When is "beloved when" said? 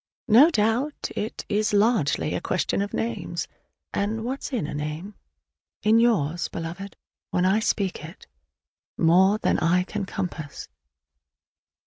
6.47-7.45